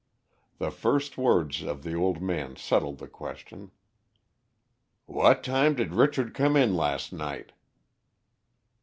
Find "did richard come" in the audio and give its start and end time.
5.75-6.55